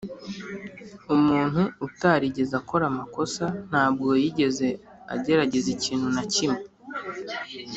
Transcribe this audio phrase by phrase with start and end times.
[1.15, 4.67] umuntu utarigeze akora amakosa ntabwo yigeze
[5.13, 6.61] agerageza ikintu na kimwe.